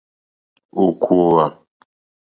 [0.81, 1.45] Ò kòòwà.